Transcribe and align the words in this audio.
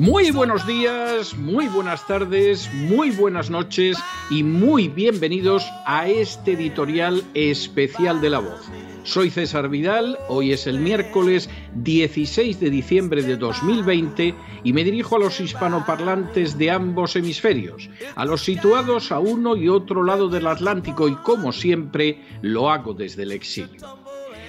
Muy 0.00 0.30
buenos 0.30 0.66
días, 0.66 1.36
muy 1.36 1.68
buenas 1.68 2.06
tardes, 2.06 2.72
muy 2.72 3.10
buenas 3.10 3.50
noches 3.50 3.98
y 4.30 4.42
muy 4.42 4.88
bienvenidos 4.88 5.70
a 5.84 6.08
este 6.08 6.52
editorial 6.52 7.22
especial 7.34 8.18
de 8.22 8.30
La 8.30 8.38
Voz. 8.38 8.62
Soy 9.02 9.28
César 9.28 9.68
Vidal, 9.68 10.18
hoy 10.28 10.52
es 10.52 10.66
el 10.66 10.80
miércoles 10.80 11.50
16 11.74 12.60
de 12.60 12.70
diciembre 12.70 13.22
de 13.22 13.36
2020 13.36 14.34
y 14.64 14.72
me 14.72 14.84
dirijo 14.84 15.16
a 15.16 15.18
los 15.18 15.38
hispanoparlantes 15.38 16.56
de 16.56 16.70
ambos 16.70 17.14
hemisferios, 17.14 17.90
a 18.16 18.24
los 18.24 18.42
situados 18.42 19.12
a 19.12 19.18
uno 19.18 19.54
y 19.54 19.68
otro 19.68 20.02
lado 20.02 20.30
del 20.30 20.46
Atlántico 20.46 21.08
y 21.08 21.14
como 21.16 21.52
siempre 21.52 22.22
lo 22.40 22.70
hago 22.70 22.94
desde 22.94 23.24
el 23.24 23.32
exilio. 23.32 23.98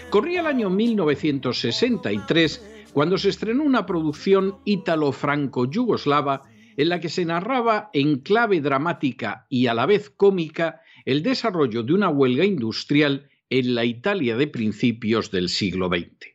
Corría 0.09 0.39
el 0.39 0.47
año 0.47 0.69
1963 0.69 2.71
cuando 2.93 3.17
se 3.17 3.29
estrenó 3.29 3.63
una 3.63 3.85
producción 3.85 4.57
ítalo-franco-yugoslava 4.65 6.43
en 6.77 6.89
la 6.89 6.99
que 6.99 7.09
se 7.09 7.25
narraba 7.25 7.89
en 7.93 8.19
clave 8.19 8.59
dramática 8.59 9.45
y 9.49 9.67
a 9.67 9.73
la 9.73 9.85
vez 9.85 10.09
cómica 10.09 10.81
el 11.05 11.23
desarrollo 11.23 11.83
de 11.83 11.93
una 11.93 12.09
huelga 12.09 12.45
industrial 12.45 13.29
en 13.49 13.75
la 13.75 13.85
Italia 13.85 14.35
de 14.37 14.47
principios 14.47 15.31
del 15.31 15.49
siglo 15.49 15.87
XX. 15.89 16.31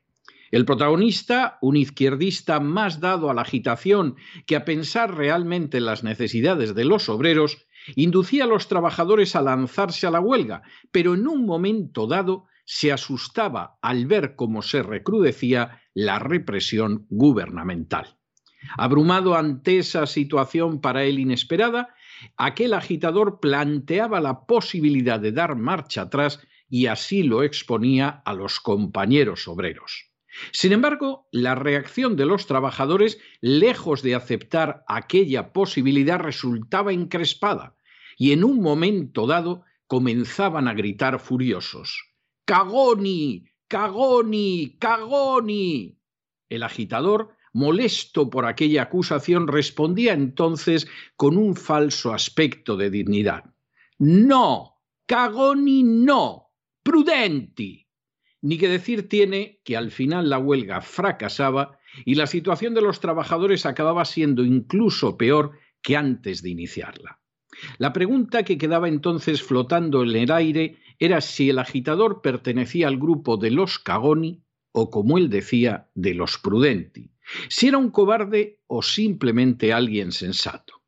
El 0.50 0.64
protagonista, 0.64 1.58
un 1.60 1.76
izquierdista 1.76 2.60
más 2.60 3.00
dado 3.00 3.30
a 3.30 3.34
la 3.34 3.42
agitación 3.42 4.16
que 4.46 4.56
a 4.56 4.64
pensar 4.64 5.16
realmente 5.16 5.78
en 5.78 5.86
las 5.86 6.04
necesidades 6.04 6.74
de 6.74 6.84
los 6.84 7.08
obreros, 7.08 7.66
inducía 7.94 8.44
a 8.44 8.48
los 8.48 8.68
trabajadores 8.68 9.36
a 9.36 9.42
lanzarse 9.42 10.06
a 10.06 10.10
la 10.10 10.20
huelga, 10.20 10.62
pero 10.90 11.14
en 11.14 11.26
un 11.26 11.44
momento 11.46 12.06
dado 12.06 12.46
se 12.64 12.92
asustaba 12.92 13.78
al 13.80 14.06
ver 14.06 14.34
cómo 14.36 14.62
se 14.62 14.82
recrudecía 14.82 15.80
la 15.96 16.18
represión 16.18 17.06
gubernamental. 17.08 18.18
Abrumado 18.76 19.34
ante 19.34 19.78
esa 19.78 20.06
situación 20.06 20.82
para 20.82 21.04
él 21.04 21.18
inesperada, 21.18 21.94
aquel 22.36 22.74
agitador 22.74 23.40
planteaba 23.40 24.20
la 24.20 24.44
posibilidad 24.44 25.18
de 25.18 25.32
dar 25.32 25.56
marcha 25.56 26.02
atrás 26.02 26.46
y 26.68 26.86
así 26.86 27.22
lo 27.22 27.42
exponía 27.42 28.22
a 28.26 28.34
los 28.34 28.60
compañeros 28.60 29.48
obreros. 29.48 30.10
Sin 30.52 30.72
embargo, 30.72 31.28
la 31.32 31.54
reacción 31.54 32.14
de 32.14 32.26
los 32.26 32.46
trabajadores, 32.46 33.18
lejos 33.40 34.02
de 34.02 34.16
aceptar 34.16 34.84
aquella 34.88 35.54
posibilidad, 35.54 36.20
resultaba 36.20 36.92
encrespada, 36.92 37.74
y 38.18 38.32
en 38.32 38.44
un 38.44 38.60
momento 38.60 39.26
dado 39.26 39.64
comenzaban 39.86 40.68
a 40.68 40.74
gritar 40.74 41.20
furiosos. 41.20 42.04
Cagoni, 42.44 43.46
Cagoni, 43.68 44.76
Cagoni. 44.78 45.98
El 46.48 46.62
agitador, 46.62 47.36
molesto 47.52 48.30
por 48.30 48.46
aquella 48.46 48.82
acusación, 48.82 49.48
respondía 49.48 50.12
entonces 50.12 50.86
con 51.16 51.36
un 51.36 51.56
falso 51.56 52.12
aspecto 52.14 52.76
de 52.76 52.90
dignidad. 52.90 53.44
No, 53.98 54.82
Cagoni 55.06 55.82
no, 55.82 56.52
prudenti. 56.82 57.88
Ni 58.42 58.58
que 58.58 58.68
decir 58.68 59.08
tiene 59.08 59.60
que 59.64 59.76
al 59.76 59.90
final 59.90 60.30
la 60.30 60.38
huelga 60.38 60.80
fracasaba 60.80 61.78
y 62.04 62.14
la 62.14 62.26
situación 62.26 62.74
de 62.74 62.82
los 62.82 63.00
trabajadores 63.00 63.66
acababa 63.66 64.04
siendo 64.04 64.44
incluso 64.44 65.16
peor 65.16 65.58
que 65.82 65.96
antes 65.96 66.42
de 66.42 66.50
iniciarla. 66.50 67.20
La 67.78 67.92
pregunta 67.92 68.42
que 68.42 68.58
quedaba 68.58 68.88
entonces 68.88 69.42
flotando 69.42 70.02
en 70.02 70.16
el 70.16 70.32
aire 70.32 70.78
era 70.98 71.20
si 71.20 71.50
el 71.50 71.58
agitador 71.58 72.22
pertenecía 72.22 72.88
al 72.88 72.98
grupo 72.98 73.36
de 73.36 73.50
los 73.50 73.78
Cagoni 73.78 74.42
o, 74.72 74.90
como 74.90 75.18
él 75.18 75.30
decía, 75.30 75.88
de 75.94 76.14
los 76.14 76.38
Prudenti, 76.38 77.10
si 77.48 77.68
era 77.68 77.78
un 77.78 77.90
cobarde 77.90 78.60
o 78.66 78.82
simplemente 78.82 79.72
alguien 79.72 80.12
sensato. 80.12 80.82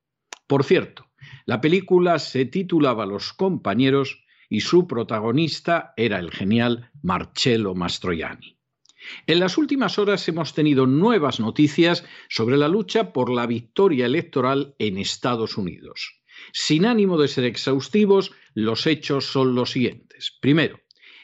Por 0.46 0.64
cierto, 0.64 1.06
la 1.46 1.60
película 1.60 2.18
se 2.18 2.44
titulaba 2.44 3.06
Los 3.06 3.32
compañeros 3.32 4.24
y 4.48 4.60
su 4.60 4.86
protagonista 4.86 5.92
era 5.96 6.18
el 6.18 6.30
genial 6.30 6.90
Marcello 7.02 7.74
Mastroianni. 7.74 8.58
En 9.26 9.40
las 9.40 9.56
últimas 9.56 9.98
horas 9.98 10.26
hemos 10.28 10.54
tenido 10.54 10.86
nuevas 10.86 11.40
noticias 11.40 12.04
sobre 12.28 12.56
la 12.56 12.68
lucha 12.68 13.12
por 13.12 13.30
la 13.30 13.46
victoria 13.46 14.06
electoral 14.06 14.74
en 14.78 14.98
Estados 14.98 15.56
Unidos. 15.56 16.17
Sin 16.52 16.86
ánimo 16.86 17.18
de 17.18 17.28
ser 17.28 17.44
exhaustivos, 17.44 18.32
los 18.54 18.86
hechos 18.86 19.26
son 19.26 19.54
los 19.54 19.70
siguientes. 19.70 20.36
Primero, 20.40 20.80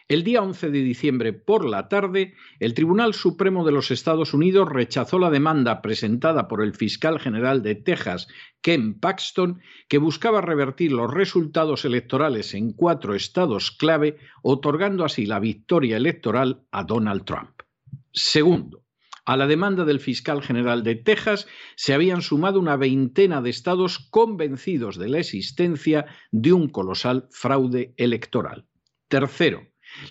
el 0.06 0.22
día 0.22 0.42
11 0.42 0.70
de 0.70 0.82
diciembre 0.82 1.32
por 1.32 1.64
la 1.64 1.88
tarde, 1.88 2.34
el 2.60 2.75
Tribunal 2.75 3.14
Supremo 3.14 3.64
de 3.64 3.72
los 3.72 3.91
Estados 3.91 4.34
Unidos 4.34 4.69
rechazó 4.69 5.19
la 5.19 5.30
demanda 5.30 5.80
presentada 5.80 6.47
por 6.47 6.62
el 6.62 6.74
fiscal 6.74 7.19
general 7.19 7.62
de 7.62 7.74
Texas, 7.74 8.28
Ken 8.60 9.00
Paxton, 9.00 9.62
que 9.88 9.97
buscaba 9.97 10.42
revertir 10.42 10.92
los 10.92 11.10
resultados 11.12 11.86
electorales 11.86 12.53
en 12.53 12.72
cuatro 12.74 13.14
estados 13.14 13.70
clave, 13.70 14.19
otorgando 14.42 15.06
así 15.06 15.24
la 15.24 15.41
victoria 15.41 15.97
electoral 15.97 16.66
a 16.70 16.84
Donald 16.84 17.24
Trump. 17.24 17.62
Segundo, 18.12 18.84
a 19.24 19.36
la 19.36 19.46
demanda 19.46 19.84
del 19.84 20.00
fiscal 20.00 20.42
general 20.42 20.82
de 20.82 20.96
Texas 20.96 21.46
se 21.76 21.94
habían 21.94 22.22
sumado 22.22 22.60
una 22.60 22.76
veintena 22.76 23.40
de 23.40 23.50
estados 23.50 23.98
convencidos 23.98 24.98
de 24.98 25.08
la 25.08 25.18
existencia 25.18 26.06
de 26.30 26.52
un 26.52 26.68
colosal 26.68 27.26
fraude 27.30 27.94
electoral. 27.96 28.66
Tercero, 29.08 29.62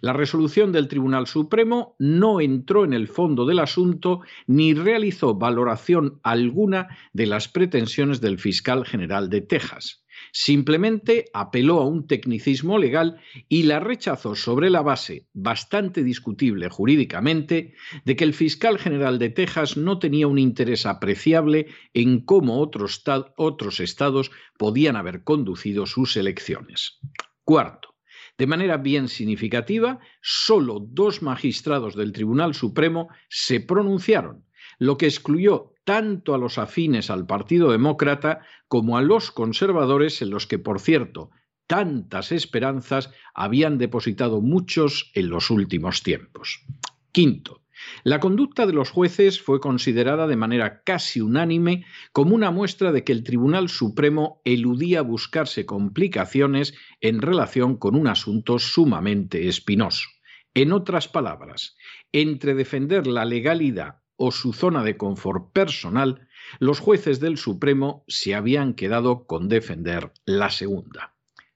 la 0.02 0.14
resolución 0.14 0.72
del 0.72 0.88
Tribunal 0.88 1.28
Supremo 1.28 1.96
no 2.00 2.40
entró 2.42 2.86
en 2.86 2.94
el 2.94 3.08
fondo 3.08 3.46
del 3.46 3.60
asunto 3.60 4.22
ni 4.48 4.74
realizó 4.74 5.36
valoración 5.36 6.20
alguna 6.24 6.98
de 7.12 7.26
las 7.26 7.48
pretensiones 7.48 8.22
del 8.22 8.40
fiscal 8.40 8.86
general 8.86 9.30
de 9.30 9.42
Texas. 9.42 10.03
Simplemente 10.32 11.26
apeló 11.34 11.80
a 11.80 11.86
un 11.86 12.08
tecnicismo 12.08 12.78
legal 12.78 13.20
y 13.50 13.64
la 13.64 13.80
rechazó 13.80 14.36
sobre 14.36 14.70
la 14.70 14.82
base, 14.82 15.28
bastante 15.34 16.04
discutible 16.04 16.70
jurídicamente, 16.70 17.74
de 18.06 18.16
que 18.16 18.24
el 18.24 18.34
fiscal 18.34 18.78
general 18.78 19.20
de 19.20 19.30
Texas 19.30 19.78
no 19.78 20.00
tenía 20.00 20.28
un 20.28 20.40
interés 20.40 20.86
apreciable 20.86 21.68
en 21.94 22.22
cómo 22.22 22.60
otros, 22.60 23.04
otros 23.38 23.80
estados 23.80 24.32
podían 24.58 24.96
haber 24.96 25.24
conducido 25.24 25.86
sus 25.86 26.16
elecciones. 26.18 27.00
Cuarto, 27.44 27.96
de 28.38 28.48
manera 28.48 28.78
bien 28.78 29.10
significativa, 29.10 30.00
solo 30.22 30.80
dos 30.80 31.22
magistrados 31.22 31.96
del 31.96 32.14
Tribunal 32.14 32.56
Supremo 32.56 33.10
se 33.30 33.60
pronunciaron, 33.60 34.46
lo 34.80 34.98
que 34.98 35.06
excluyó 35.06 35.73
tanto 35.84 36.34
a 36.34 36.38
los 36.38 36.58
afines 36.58 37.10
al 37.10 37.26
Partido 37.26 37.72
Demócrata 37.72 38.42
como 38.68 38.98
a 38.98 39.02
los 39.02 39.32
conservadores 39.32 40.22
en 40.22 40.30
los 40.30 40.48
que, 40.48 40.60
por 40.60 40.80
cierto, 40.80 41.32
tantas 41.68 42.32
esperanzas 42.32 43.12
habían 43.34 43.78
depositado 43.78 44.42
muchos 44.42 45.12
en 45.14 45.30
los 45.30 45.50
últimos 45.50 46.04
tiempos. 46.04 46.66
Quinto, 47.12 47.64
la 48.04 48.20
conducta 48.20 48.66
de 48.66 48.74
los 48.74 48.90
jueces 48.90 49.42
fue 49.42 49.60
considerada 49.60 50.28
de 50.28 50.36
manera 50.36 50.84
casi 50.84 51.22
unánime 51.22 51.86
como 52.12 52.36
una 52.36 52.52
muestra 52.52 52.92
de 52.92 53.04
que 53.04 53.12
el 53.12 53.24
Tribunal 53.24 53.70
Supremo 53.70 54.42
eludía 54.46 55.02
buscarse 55.02 55.66
complicaciones 55.66 56.76
en 57.02 57.22
relación 57.22 57.78
con 57.78 57.96
un 57.96 58.08
asunto 58.08 58.60
sumamente 58.60 59.48
espinoso. 59.48 60.08
En 60.54 60.72
otras 60.72 61.08
palabras, 61.08 61.76
entre 62.12 62.54
defender 62.54 63.08
la 63.08 63.26
legalidad 63.26 64.03
o 64.16 64.32
su 64.32 64.54
zona 64.54 64.84
de 64.84 64.98
confort 64.98 65.52
personal, 65.54 66.28
los 66.60 66.80
jueces 66.80 67.20
del 67.20 67.38
Supremo 67.38 68.04
se 68.08 68.36
habían 68.36 68.74
quedado 68.74 69.26
con 69.26 69.50
defender 69.50 70.12
la 70.26 70.50
segunda. 70.50 71.16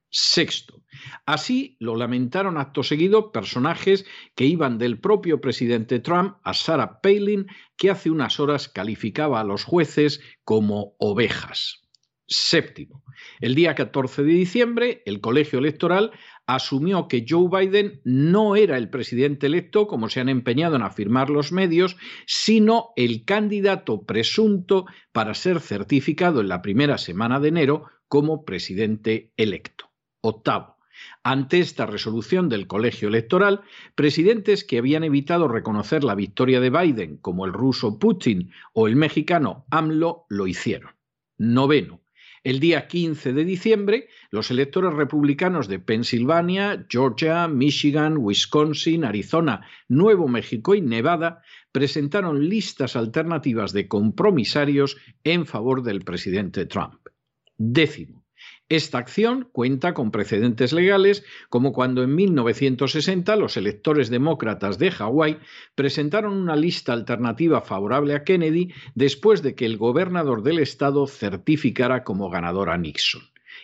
Sexto, 0.10 0.84
así 1.26 1.76
lo 1.80 1.96
lamentaron 1.96 2.58
acto 2.58 2.82
seguido 2.82 3.32
personajes 3.32 4.06
que 4.36 4.46
iban 4.46 4.78
del 4.78 5.00
propio 5.00 5.42
presidente 5.42 6.00
Trump 6.00 6.38
a 6.44 6.54
Sarah 6.54 7.02
Palin, 7.02 7.48
que 7.76 7.92
hace 7.92 8.10
unas 8.10 8.40
horas 8.40 8.70
calificaba 8.70 9.42
a 9.42 9.44
los 9.44 9.64
jueces 9.64 10.22
como 10.44 10.96
ovejas. 10.98 11.82
Séptimo, 12.26 13.04
el 13.40 13.56
día 13.56 13.76
14 13.76 14.24
de 14.24 14.34
diciembre, 14.34 15.02
el 15.06 15.22
colegio 15.22 15.60
electoral 15.60 16.12
asumió 16.48 17.08
que 17.08 17.26
Joe 17.28 17.50
Biden 17.50 18.02
no 18.04 18.56
era 18.56 18.78
el 18.78 18.90
presidente 18.90 19.48
electo, 19.48 19.86
como 19.86 20.10
se 20.10 20.22
han 20.22 20.30
empeñado 20.30 20.78
en 20.78 20.82
afirmar 20.82 21.30
los 21.30 21.52
medios, 21.52 21.98
sino 22.26 22.94
el 22.96 23.26
candidato 23.26 24.04
presunto 24.04 24.86
para 25.12 25.34
ser 25.34 25.60
certificado 25.60 26.40
en 26.42 26.48
la 26.48 26.62
primera 26.62 26.98
semana 26.98 27.40
de 27.40 27.50
enero 27.50 27.86
como 28.08 28.46
presidente 28.46 29.34
electo. 29.36 29.92
Octavo. 30.22 30.78
Ante 31.22 31.60
esta 31.60 31.86
resolución 31.86 32.50
del 32.50 32.66
colegio 32.66 33.10
electoral, 33.10 33.62
presidentes 33.94 34.64
que 34.64 34.80
habían 34.80 35.04
evitado 35.04 35.48
reconocer 35.48 36.04
la 36.04 36.16
victoria 36.16 36.60
de 36.60 36.70
Biden, 36.70 37.18
como 37.18 37.46
el 37.46 37.54
ruso 37.54 38.00
Putin 38.00 38.52
o 38.74 38.88
el 38.88 38.96
mexicano 38.96 39.66
AMLO, 39.70 40.26
lo 40.30 40.48
hicieron. 40.48 40.92
Noveno. 41.38 42.02
El 42.48 42.62
día 42.62 42.88
15 42.88 43.34
de 43.34 43.44
diciembre, 43.44 44.08
los 44.32 44.52
electores 44.52 44.94
republicanos 44.94 45.68
de 45.68 45.80
Pensilvania, 45.80 46.86
Georgia, 46.90 47.46
Michigan, 47.50 48.16
Wisconsin, 48.18 49.04
Arizona, 49.04 49.68
Nuevo 49.90 50.30
México 50.30 50.74
y 50.74 50.80
Nevada 50.80 51.42
presentaron 51.74 52.48
listas 52.48 52.96
alternativas 52.96 53.74
de 53.74 53.90
compromisarios 53.90 54.96
en 55.26 55.46
favor 55.46 55.84
del 55.84 56.06
presidente 56.06 56.66
Trump. 56.66 57.10
Décimo. 57.58 58.27
Esta 58.70 58.98
acción 58.98 59.48
cuenta 59.54 59.94
con 59.94 60.12
precedentes 60.12 60.74
legales, 60.74 61.24
como 61.50 61.72
cuando 61.72 62.04
en 62.04 62.14
1960 62.16 63.38
los 63.38 63.56
electores 63.56 64.10
demócratas 64.10 64.78
de 64.78 64.92
Hawái 64.92 65.38
presentaron 65.76 66.34
una 66.34 66.58
lista 66.58 66.92
alternativa 66.92 67.62
favorable 67.62 68.14
a 68.14 68.26
Kennedy 68.26 68.74
después 68.94 69.42
de 69.42 69.56
que 69.56 69.66
el 69.66 69.78
gobernador 69.78 70.44
del 70.44 70.60
estado 70.60 71.08
certificara 71.08 72.04
como 72.04 72.30
ganador 72.30 72.70
a 72.70 72.78
Nixon. 72.78 73.22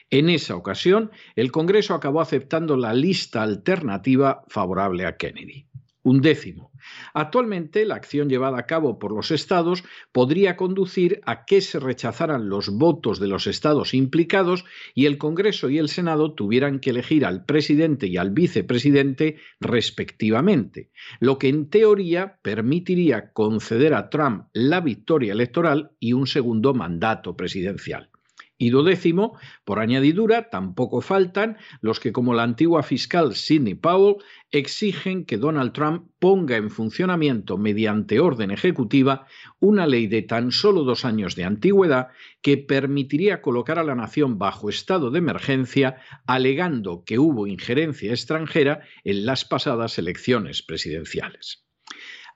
En 0.10 0.30
esa 0.30 0.56
ocasión, 0.56 1.12
el 1.36 1.52
Congreso 1.52 1.96
acabó 1.96 2.22
aceptando 2.22 2.78
la 2.78 2.94
lista 2.94 3.44
alternativa 3.44 4.46
favorable 4.48 5.06
a 5.06 5.18
Kennedy. 5.18 5.66
Un 6.04 6.20
décimo. 6.20 6.70
Actualmente, 7.14 7.86
la 7.86 7.96
acción 7.96 8.28
llevada 8.28 8.60
a 8.60 8.66
cabo 8.66 9.00
por 9.00 9.14
los 9.14 9.32
estados 9.32 9.86
podría 10.12 10.58
conducir 10.58 11.22
a 11.26 11.46
que 11.46 11.62
se 11.62 11.80
rechazaran 11.80 12.50
los 12.50 12.70
votos 12.70 13.22
de 13.22 13.28
los 13.28 13.48
estados 13.48 13.94
implicados 13.94 14.66
y 14.94 15.06
el 15.06 15.18
Congreso 15.18 15.70
y 15.70 15.78
el 15.78 15.88
Senado 15.88 16.34
tuvieran 16.34 16.80
que 16.80 16.90
elegir 16.90 17.26
al 17.26 17.46
presidente 17.46 18.08
y 18.08 18.18
al 18.18 18.32
vicepresidente 18.32 19.38
respectivamente, 19.62 20.92
lo 21.22 21.38
que 21.38 21.48
en 21.48 21.70
teoría 21.70 22.38
permitiría 22.42 23.32
conceder 23.32 23.94
a 23.94 24.10
Trump 24.10 24.48
la 24.52 24.82
victoria 24.82 25.32
electoral 25.32 25.92
y 26.02 26.12
un 26.12 26.28
segundo 26.28 26.74
mandato 26.74 27.38
presidencial. 27.38 28.10
Y 28.58 28.70
décimo, 28.70 29.38
por 29.66 29.80
añadidura, 29.80 30.50
tampoco 30.50 31.02
faltan 31.02 31.58
los 31.82 32.00
que, 32.00 32.12
como 32.12 32.34
la 32.34 32.44
antigua 32.44 32.84
fiscal 32.84 33.36
Sidney 33.36 33.74
Powell, 33.74 34.18
exigen 34.52 35.26
que 35.26 35.38
Donald 35.38 35.74
Trump 35.74 36.10
ponga 36.20 36.56
en 36.56 36.70
funcionamiento 36.70 37.58
mediante 37.58 38.20
orden 38.20 38.52
ejecutiva 38.52 39.26
una 39.60 39.88
ley 39.88 40.08
de 40.08 40.22
tan 40.22 40.52
solo 40.52 40.84
dos 40.84 41.04
años 41.04 41.36
de 41.36 41.44
antigüedad 41.44 42.10
que 42.42 42.58
permitiría 42.58 43.42
colocar 43.42 43.80
a 43.80 43.84
la 43.84 43.96
nación 43.96 44.38
bajo 44.38 44.70
estado 44.70 45.10
de 45.10 45.20
emergencia 45.20 45.98
alegando 46.28 47.04
que 47.06 47.20
hubo 47.20 47.48
injerencia 47.48 48.12
extranjera 48.12 48.82
en 49.04 49.26
las 49.26 49.46
pasadas 49.46 49.98
elecciones 49.98 50.62
presidenciales. 50.62 51.66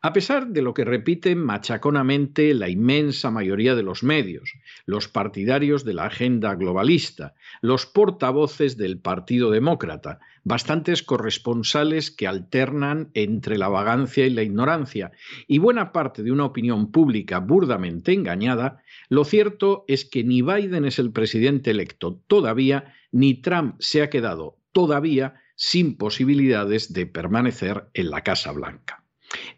A 0.02 0.14
pesar 0.14 0.50
de 0.50 0.62
lo 0.62 0.76
que 0.76 0.86
repiten 0.86 1.40
machaconamente 1.40 2.54
la 2.54 2.70
inmensa 2.70 3.32
mayoría 3.32 3.74
de 3.74 3.82
los 3.82 4.04
medios, 4.04 4.54
los 4.86 5.08
partidarios 5.08 5.84
de 5.86 5.96
la 5.96 6.06
agenda 6.06 6.54
globalista, 6.54 7.34
los 7.62 7.88
portavoces 7.88 8.78
del 8.78 9.00
Partido 9.00 9.50
Demócrata, 9.50 10.20
bastantes 10.44 11.02
corresponsales 11.02 12.12
que 12.12 12.28
alternan 12.28 13.10
entre 13.16 13.58
la 13.58 13.70
vagancia 13.70 14.28
y 14.28 14.30
la 14.30 14.44
ignorancia, 14.44 15.12
y 15.48 15.58
buena 15.58 15.92
parte 15.92 16.22
de 16.22 16.32
una 16.32 16.46
opinión 16.46 16.92
pública 16.92 17.40
burdamente 17.40 18.14
engañada, 18.14 18.84
lo 19.10 19.26
cierto 19.26 19.84
es 19.88 20.06
que 20.06 20.24
ni 20.24 20.44
Biden 20.44 20.86
es 20.86 21.00
el 21.00 21.12
presidente 21.12 21.72
electo 21.72 22.22
todavía, 22.28 22.94
ni 23.12 23.42
Trump 23.42 23.76
se 23.80 24.04
ha 24.04 24.12
quedado 24.12 24.60
todavía 24.72 25.42
sin 25.56 25.98
posibilidades 25.98 26.94
de 26.94 27.08
permanecer 27.08 27.88
en 27.96 28.12
la 28.12 28.22
Casa 28.22 28.52
Blanca. 28.52 29.04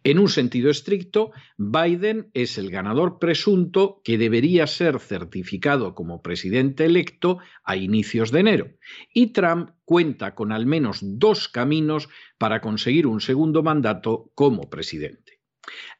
En 0.03 0.17
un 0.17 0.29
sentido 0.29 0.69
estricto, 0.69 1.31
Biden 1.57 2.29
es 2.33 2.57
el 2.57 2.71
ganador 2.71 3.19
presunto 3.19 4.01
que 4.03 4.17
debería 4.17 4.65
ser 4.65 4.99
certificado 4.99 5.93
como 5.93 6.21
presidente 6.21 6.85
electo 6.85 7.39
a 7.63 7.75
inicios 7.75 8.31
de 8.31 8.39
enero, 8.39 8.71
y 9.13 9.33
Trump 9.33 9.71
cuenta 9.83 10.35
con 10.35 10.53
al 10.53 10.65
menos 10.65 10.99
dos 11.01 11.49
caminos 11.49 12.07
para 12.37 12.61
conseguir 12.61 13.07
un 13.07 13.19
segundo 13.19 13.61
mandato 13.61 14.31
como 14.35 14.69
presidente. 14.69 15.41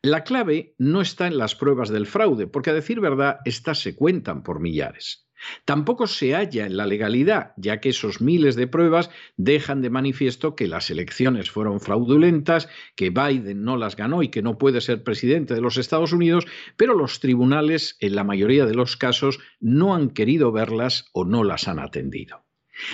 La 0.02 0.24
clave 0.24 0.75
no 0.78 1.02
está 1.02 1.28
en 1.28 1.38
las 1.38 1.56
pruebas 1.56 1.90
del 1.90 2.07
fraude, 2.07 2.48
porque 2.48 2.69
a 2.69 2.74
decir 2.74 3.02
verdad, 3.02 3.40
estas 3.44 3.80
se 3.80 3.95
cuentan 3.95 4.44
por 4.44 4.62
millares. 4.62 5.29
Tampoco 5.66 6.08
se 6.08 6.34
halla 6.34 6.66
en 6.66 6.78
la 6.78 6.86
legalidad, 6.86 7.54
ya 7.58 7.80
que 7.80 7.90
esos 7.90 8.22
miles 8.22 8.56
de 8.56 8.68
pruebas 8.68 9.10
dejan 9.38 9.82
de 9.82 9.90
manifiesto 9.90 10.56
que 10.56 10.68
las 10.68 10.90
elecciones 10.90 11.50
fueron 11.52 11.80
fraudulentas, 11.80 12.70
que 12.96 13.10
Biden 13.10 13.64
no 13.64 13.78
las 13.78 13.96
ganó 13.96 14.24
y 14.24 14.30
que 14.30 14.42
no 14.42 14.58
puede 14.58 14.82
ser 14.82 15.04
presidente 15.04 15.54
de 15.54 15.62
los 15.62 15.78
Estados 15.78 16.14
Unidos, 16.14 16.46
pero 16.78 16.94
los 16.94 17.20
tribunales, 17.20 17.98
en 18.00 18.16
la 18.16 18.24
mayoría 18.24 18.66
de 18.66 18.76
los 18.76 18.98
casos, 18.98 19.40
no 19.60 19.96
han 19.96 20.10
querido 20.10 20.52
verlas 20.52 21.10
o 21.14 21.26
no 21.26 21.44
las 21.44 21.68
han 21.68 21.80
atendido. 21.80 22.46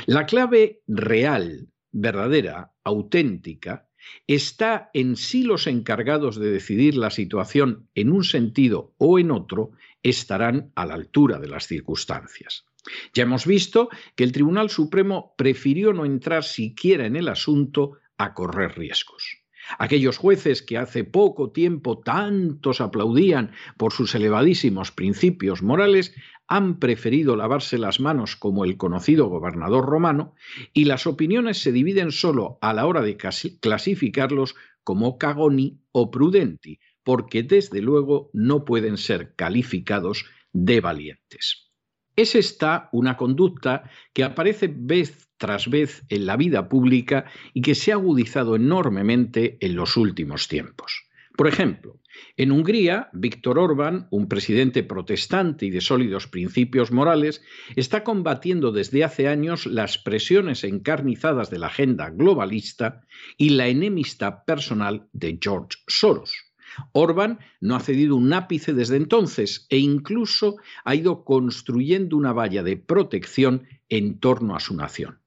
La 0.06 0.26
clave 0.26 0.82
real, 0.88 1.70
verdadera, 1.92 2.74
auténtica, 2.84 3.88
está 4.28 4.90
en 4.94 5.16
si 5.16 5.44
los 5.44 5.68
encargados 5.68 6.40
de 6.40 6.52
decidir 6.52 6.96
la 6.96 7.10
situación 7.10 7.90
en 7.96 8.12
un 8.12 8.24
sentido 8.24 8.94
o 8.98 9.20
en 9.20 9.32
otro 9.32 9.72
estarán 10.10 10.72
a 10.76 10.86
la 10.86 10.94
altura 10.94 11.40
de 11.40 11.48
las 11.48 11.68
circunstancias. 11.68 12.66
Ya 13.14 13.24
hemos 13.24 13.46
visto 13.46 13.90
que 14.16 14.24
el 14.24 14.32
Tribunal 14.32 14.70
Supremo 14.70 15.34
prefirió 15.38 15.94
no 15.94 16.06
entrar 16.06 16.44
siquiera 16.44 17.06
en 17.06 17.16
el 17.16 17.28
asunto 17.28 17.98
a 18.18 18.34
correr 18.34 18.78
riesgos. 18.78 19.40
Aquellos 19.80 20.18
jueces 20.18 20.62
que 20.62 20.78
hace 20.78 21.04
poco 21.04 21.52
tiempo 21.52 22.00
tantos 22.00 22.82
aplaudían 22.82 23.52
por 23.78 23.94
sus 23.94 24.14
elevadísimos 24.14 24.92
principios 24.92 25.64
morales 25.64 26.14
han 26.48 26.78
preferido 26.78 27.36
lavarse 27.36 27.80
las 27.80 28.00
manos 28.00 28.36
como 28.36 28.64
el 28.64 28.78
conocido 28.78 29.28
gobernador 29.28 29.86
romano 29.86 30.36
y 30.72 30.86
las 30.86 31.08
opiniones 31.08 31.58
se 31.58 31.72
dividen 31.72 32.12
solo 32.12 32.60
a 32.62 32.74
la 32.74 32.86
hora 32.86 33.02
de 33.02 33.18
clasificarlos 33.60 34.56
como 34.84 35.18
cagoni 35.18 35.80
o 35.92 36.12
prudenti, 36.12 36.80
porque 37.06 37.44
desde 37.44 37.82
luego 37.82 38.30
no 38.34 38.66
pueden 38.66 38.98
ser 38.98 39.36
calificados 39.36 40.26
de 40.52 40.82
valientes. 40.82 41.72
Es 42.18 42.36
esta 42.36 42.90
una 42.92 43.16
conducta 43.16 43.90
que 44.14 44.24
aparece 44.24 44.74
vez 44.76 45.30
tras 45.38 45.70
vez 45.70 46.04
en 46.10 46.26
la 46.26 46.36
vida 46.36 46.68
pública 46.68 47.26
y 47.54 47.62
que 47.62 47.76
se 47.76 47.92
ha 47.92 47.96
agudizado 47.96 48.56
enormemente 48.56 49.58
en 49.62 49.76
los 49.76 49.98
últimos 49.98 50.48
tiempos. 50.48 51.04
Por 51.38 51.48
ejemplo, 51.48 52.00
en 52.38 52.52
Hungría, 52.52 53.10
Víctor 53.12 53.60
Orbán, 53.60 54.08
un 54.10 54.30
presidente 54.30 54.84
protestante 54.84 55.66
y 55.66 55.70
de 55.70 55.82
sólidos 55.82 56.28
principios 56.28 56.92
morales, 56.92 57.44
está 57.76 58.06
combatiendo 58.06 58.72
desde 58.72 59.04
hace 59.04 59.28
años 59.28 59.66
las 59.66 59.98
presiones 59.98 60.64
encarnizadas 60.64 61.50
de 61.50 61.60
la 61.60 61.68
agenda 61.68 62.10
globalista 62.10 63.02
y 63.38 63.50
la 63.50 63.68
enemistad 63.68 64.46
personal 64.46 65.10
de 65.12 65.38
George 65.42 65.78
Soros. 65.88 66.45
Orbán 66.92 67.40
no 67.62 67.76
ha 67.76 67.80
cedido 67.80 68.16
un 68.16 68.32
ápice 68.34 68.74
desde 68.74 68.98
entonces 68.98 69.68
e 69.70 69.78
incluso 69.78 70.58
ha 70.84 70.96
ido 70.96 71.24
construyendo 71.24 72.18
una 72.18 72.34
valla 72.34 72.64
de 72.64 72.78
protección 72.78 73.68
en 73.90 74.20
torno 74.20 74.56
a 74.56 74.60
su 74.60 74.76
nación. 74.76 75.20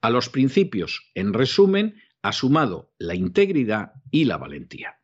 A 0.00 0.10
los 0.10 0.28
principios, 0.28 1.10
en 1.14 1.32
resumen, 1.32 1.94
ha 2.22 2.32
sumado 2.32 2.92
la 2.98 3.14
integridad 3.14 3.92
y 4.10 4.24
la 4.24 4.36
valentía. 4.36 4.98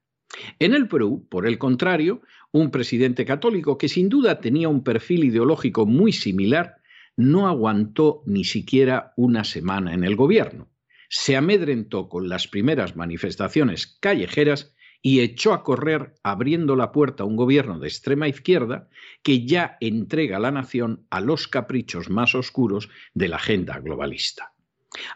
En 0.59 0.75
el 0.75 0.89
Perú, 0.89 1.27
por 1.29 1.47
el 1.47 1.59
contrario, 1.59 2.23
un 2.53 2.71
presidente 2.71 3.25
católico 3.25 3.79
que 3.79 3.89
sin 3.89 4.09
duda 4.09 4.41
tenía 4.41 4.69
un 4.69 4.83
perfil 4.83 5.25
ideológico 5.25 5.87
muy 5.87 6.13
similar, 6.13 6.77
no 7.17 7.49
aguantó 7.49 8.23
ni 8.27 8.45
siquiera 8.45 9.13
una 9.17 9.45
semana 9.45 9.95
en 9.95 10.05
el 10.05 10.17
gobierno. 10.17 10.69
Se 11.09 11.37
amedrentó 11.37 12.09
con 12.09 12.29
las 12.29 12.47
primeras 12.47 12.95
manifestaciones 12.95 13.99
callejeras 14.01 14.75
y 15.03 15.21
echó 15.21 15.53
a 15.53 15.63
correr 15.63 16.15
abriendo 16.23 16.77
la 16.77 16.93
puerta 16.93 17.23
a 17.23 17.27
un 17.27 17.37
gobierno 17.37 17.79
de 17.79 17.89
extrema 17.89 18.29
izquierda 18.29 18.89
que 19.23 19.47
ya 19.47 19.77
entrega 19.81 20.39
la 20.39 20.51
nación 20.51 21.07
a 21.11 21.21
los 21.21 21.49
caprichos 21.49 22.11
más 22.11 22.35
oscuros 22.35 22.89
de 23.15 23.29
la 23.29 23.37
agenda 23.37 23.79
globalista. 23.79 24.55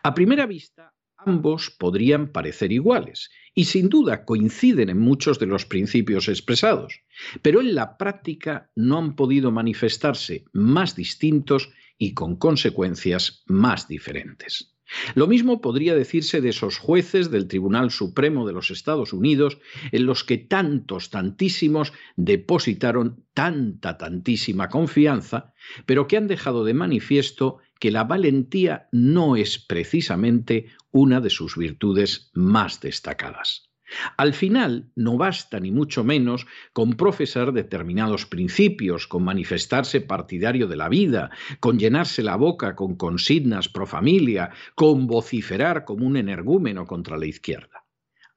A 0.02 0.14
primera 0.14 0.46
vista, 0.46 0.94
ambos 1.16 1.70
podrían 1.70 2.30
parecer 2.32 2.72
iguales 2.72 3.30
y 3.54 3.64
sin 3.64 3.88
duda 3.88 4.24
coinciden 4.24 4.88
en 4.88 4.98
muchos 4.98 5.38
de 5.38 5.46
los 5.46 5.66
principios 5.66 6.28
expresados, 6.28 7.00
pero 7.42 7.60
en 7.60 7.74
la 7.74 7.96
práctica 7.96 8.70
no 8.74 8.98
han 8.98 9.14
podido 9.14 9.50
manifestarse 9.50 10.44
más 10.52 10.96
distintos 10.96 11.70
y 11.98 12.14
con 12.14 12.36
consecuencias 12.36 13.42
más 13.46 13.88
diferentes. 13.88 14.71
Lo 15.14 15.26
mismo 15.26 15.60
podría 15.60 15.94
decirse 15.94 16.40
de 16.40 16.50
esos 16.50 16.78
jueces 16.78 17.30
del 17.30 17.48
Tribunal 17.48 17.90
Supremo 17.90 18.46
de 18.46 18.52
los 18.52 18.70
Estados 18.70 19.12
Unidos 19.12 19.58
en 19.90 20.06
los 20.06 20.24
que 20.24 20.38
tantos, 20.38 21.10
tantísimos 21.10 21.92
depositaron 22.16 23.24
tanta, 23.34 23.98
tantísima 23.98 24.68
confianza, 24.68 25.54
pero 25.86 26.06
que 26.06 26.16
han 26.16 26.28
dejado 26.28 26.64
de 26.64 26.74
manifiesto 26.74 27.58
que 27.78 27.90
la 27.90 28.04
valentía 28.04 28.88
no 28.92 29.36
es 29.36 29.58
precisamente 29.58 30.66
una 30.90 31.20
de 31.20 31.30
sus 31.30 31.56
virtudes 31.56 32.30
más 32.34 32.80
destacadas. 32.80 33.71
Al 34.16 34.34
final, 34.34 34.90
no 34.96 35.16
basta 35.16 35.60
ni 35.60 35.70
mucho 35.70 36.04
menos 36.04 36.46
con 36.72 36.94
profesar 36.94 37.52
determinados 37.52 38.26
principios, 38.26 39.06
con 39.06 39.24
manifestarse 39.24 40.00
partidario 40.00 40.66
de 40.66 40.76
la 40.76 40.88
vida, 40.88 41.30
con 41.60 41.78
llenarse 41.78 42.22
la 42.22 42.36
boca 42.36 42.74
con 42.76 42.96
consignas 42.96 43.68
pro 43.68 43.86
familia, 43.86 44.50
con 44.74 45.06
vociferar 45.06 45.84
como 45.84 46.06
un 46.06 46.16
energúmeno 46.16 46.86
contra 46.86 47.18
la 47.18 47.26
izquierda. 47.26 47.84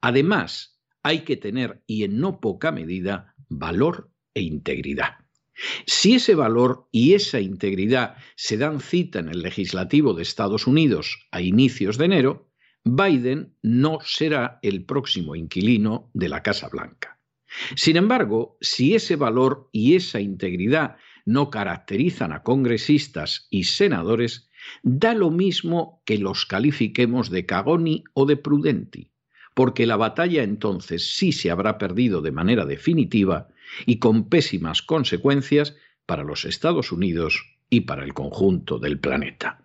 Además, 0.02 0.80
hay 1.04 1.20
que 1.20 1.38
tener, 1.38 1.84
y 1.88 2.04
en 2.04 2.20
no 2.20 2.40
poca 2.40 2.72
medida, 2.72 3.36
valor 3.50 4.10
e 4.34 4.42
integridad. 4.42 5.26
Si 5.86 6.16
ese 6.16 6.36
valor 6.36 6.90
y 6.92 7.14
esa 7.14 7.40
integridad 7.40 8.18
se 8.36 8.58
dan 8.58 8.82
cita 8.82 9.20
en 9.20 9.30
el 9.30 9.42
legislativo 9.42 10.14
de 10.14 10.24
Estados 10.24 10.68
Unidos 10.68 11.28
a 11.32 11.42
inicios 11.42 11.98
de 11.98 12.06
enero, 12.06 12.52
Biden 12.86 13.52
no 13.64 13.98
será 14.04 14.60
el 14.62 14.86
próximo 14.86 15.36
inquilino 15.36 16.12
de 16.14 16.30
la 16.30 16.44
Casa 16.44 16.70
Blanca. 16.70 17.20
Sin 17.76 17.98
embargo, 17.98 18.58
si 18.62 18.94
ese 18.94 19.16
valor 19.16 19.70
y 19.72 19.96
esa 19.96 20.20
integridad 20.22 20.98
no 21.26 21.50
caracterizan 21.50 22.32
a 22.32 22.44
congresistas 22.44 23.48
y 23.50 23.64
senadores, 23.64 24.50
da 24.84 25.16
lo 25.16 25.32
mismo 25.32 26.04
que 26.06 26.20
los 26.20 26.46
califiquemos 26.46 27.32
de 27.32 27.48
cagoni 27.48 28.04
o 28.14 28.28
de 28.28 28.38
prudenti, 28.38 29.12
porque 29.56 29.88
la 29.88 29.98
batalla 29.98 30.44
entonces 30.44 31.16
sí 31.16 31.32
se 31.32 31.50
habrá 31.50 31.80
perdido 31.80 32.22
de 32.22 32.32
manera 32.32 32.66
definitiva 32.66 33.48
y 33.88 33.98
con 33.98 34.30
pésimas 34.30 34.84
consecuencias 34.84 35.76
para 36.06 36.24
los 36.24 36.46
Estados 36.46 36.92
Unidos 36.92 37.58
y 37.68 37.82
para 37.82 38.04
el 38.04 38.14
conjunto 38.14 38.78
del 38.78 39.00
planeta. 39.00 39.64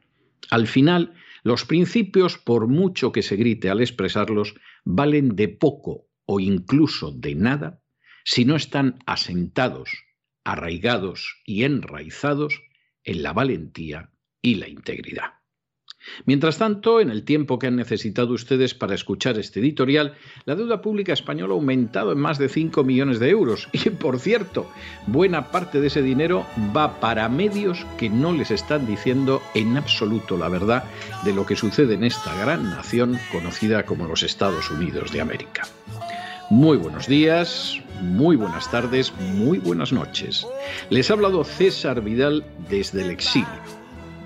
Al 0.48 0.66
final, 0.66 1.12
los 1.42 1.64
principios, 1.64 2.38
por 2.38 2.68
mucho 2.68 3.12
que 3.12 3.23
se 3.23 3.37
grite 3.37 3.70
al 3.70 3.80
expresarlos, 3.80 4.54
valen 4.85 5.37
de 5.37 5.49
poco 5.49 6.09
o 6.26 6.40
incluso 6.40 7.12
de 7.12 7.35
nada 7.35 7.82
si 8.25 8.44
no 8.44 8.56
están 8.56 8.99
asentados, 9.06 9.90
arraigados 10.44 11.40
y 11.44 11.64
enraizados 11.64 12.62
en 13.04 13.23
la 13.23 13.32
valentía 13.32 14.12
y 14.42 14.56
la 14.56 14.68
integridad. 14.68 15.39
Mientras 16.25 16.59
tanto, 16.59 17.00
en 17.00 17.11
el 17.11 17.25
tiempo 17.25 17.59
que 17.59 17.66
han 17.66 17.76
necesitado 17.76 18.33
ustedes 18.33 18.75
para 18.75 18.95
escuchar 18.95 19.38
este 19.38 19.61
editorial, 19.61 20.14
la 20.45 20.54
deuda 20.54 20.80
pública 20.80 21.12
española 21.12 21.54
ha 21.54 21.57
aumentado 21.57 22.12
en 22.12 22.19
más 22.19 22.38
de 22.38 22.49
5 22.49 22.85
millones 22.85 23.19
de 23.19 23.30
euros. 23.30 23.69
Y, 23.80 23.90
por 23.90 24.19
cierto, 24.19 24.71
buena 25.07 25.50
parte 25.50 25.80
de 25.80 25.87
ese 25.87 26.02
dinero 26.02 26.47
va 26.76 27.00
para 27.00 27.28
medios 27.28 27.87
que 27.99 28.11
no 28.11 28.33
les 28.33 28.50
están 28.50 28.87
diciendo 28.87 29.42
en 29.54 29.76
absoluto 29.76 30.37
la 30.37 30.49
verdad 30.49 30.85
de 31.25 31.33
lo 31.33 31.47
que 31.47 31.57
sucede 31.57 31.95
en 31.95 32.04
esta 32.04 32.35
gran 32.42 32.64
nación 32.64 33.19
conocida 33.33 33.85
como 33.85 34.07
los 34.07 34.23
Estados 34.23 34.71
Unidos 34.71 35.12
de 35.12 35.21
América. 35.21 35.62
Muy 36.50 36.76
buenos 36.76 37.07
días, 37.07 37.80
muy 38.02 38.37
buenas 38.37 38.71
tardes, 38.71 39.12
muy 39.19 39.59
buenas 39.59 39.92
noches. 39.92 40.47
Les 40.90 41.11
ha 41.11 41.14
hablado 41.14 41.45
César 41.45 42.02
Vidal 42.02 42.45
desde 42.69 43.02
el 43.02 43.11
exilio. 43.11 43.79